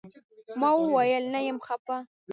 ما 0.59 0.69
وويل 0.77 1.23
نه 1.33 1.39
يم 1.47 1.57
خپه. 1.67 1.95